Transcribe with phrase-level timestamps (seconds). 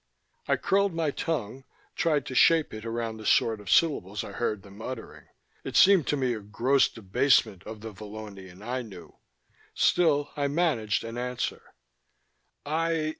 [0.47, 1.63] I curled my tongue,
[1.95, 5.27] tried to shape it around the sort of syllables I heard them uttering;
[5.63, 9.17] it seemed to me a gross debasement of the Vallonian I knew.
[9.75, 11.61] Still I managed an answer:
[12.65, 13.09] "I